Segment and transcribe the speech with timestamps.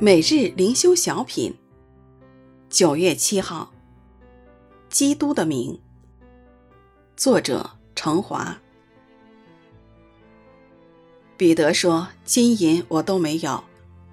[0.00, 1.52] 每日灵修小品，
[2.70, 3.72] 九月七号，
[4.88, 5.80] 基督的名。
[7.16, 8.56] 作者：程华。
[11.36, 13.64] 彼得说：“金银我都没有，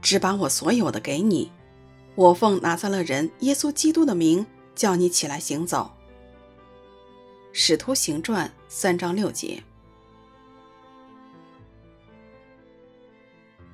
[0.02, 1.52] 只把我所有的给你。
[2.15, 4.43] 我奉拿撒勒人耶稣基督的名，
[4.74, 5.92] 叫你起来行走。”
[7.54, 9.64] 使徒行传三章六节。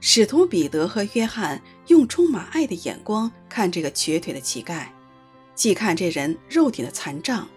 [0.04, 4.88] 使徒彼得和约翰用充满爱的眼光看这个瘸腿的乞丐，
[5.54, 7.48] 既看这人肉体的残障、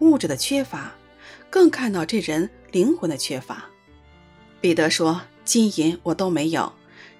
[0.00, 0.94] 物质的缺乏，
[1.48, 3.64] 更看到这人灵魂的缺乏。
[4.60, 6.70] 彼得说：“金银我都没有，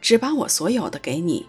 [0.03, 1.47] 只把我所有的给你。”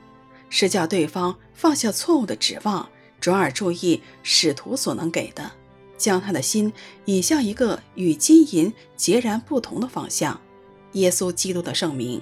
[0.49, 2.87] 是叫对方放下错误的指望，
[3.19, 5.51] 转而注意使徒所能给的，
[5.97, 6.71] 将他的心
[7.05, 10.39] 引向一个与金银截然不同的方向——
[10.93, 12.21] 耶稣基督的圣名。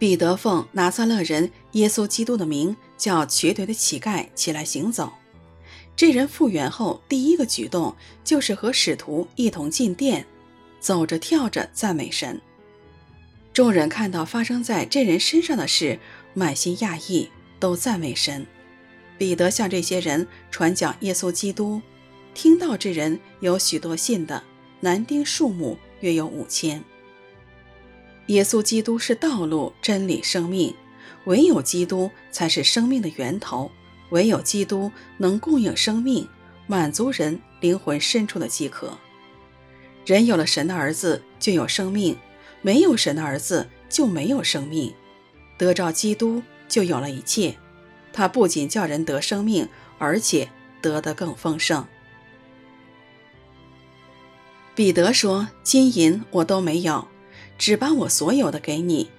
[0.00, 5.12] 彼得奉拿撒勒人耶稣基督的名，叫瘸腿的乞丐起来行走。
[5.94, 10.24] 这人复原后，第一个举动就是和使徒一同进殿，
[10.80, 12.40] 走着跳着赞美神。
[13.52, 15.98] 众人看到发生在这人身上的事，
[16.32, 17.28] 满心讶异，
[17.58, 18.46] 都赞美神。
[19.18, 21.82] 彼得向这些人传讲耶稣基督，
[22.32, 24.42] 听到这人有许多信的，
[24.80, 26.82] 男丁数目约有五千。
[28.30, 30.72] 耶稣基督是道路、真理、生命，
[31.24, 33.68] 唯有基督才是生命的源头，
[34.10, 36.28] 唯有基督能供应生命，
[36.68, 38.96] 满足人灵魂深处的饥渴。
[40.06, 42.16] 人有了神的儿子就有生命，
[42.62, 44.94] 没有神的儿子就没有生命。
[45.58, 47.56] 得着基督就有了一切，
[48.12, 50.48] 他不仅叫人得生命，而且
[50.80, 51.84] 得得更丰盛。
[54.76, 57.08] 彼得说：“金银我都没有。”
[57.60, 59.10] 只把我所有的给你，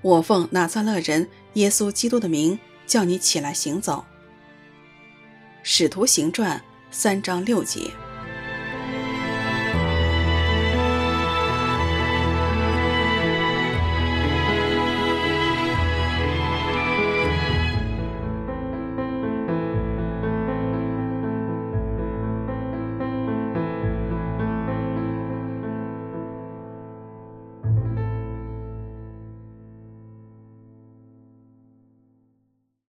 [0.00, 4.06] 我奉拿撒勒人耶稣基督的名，叫你起来行走。
[5.62, 7.90] 使徒行传三章六节。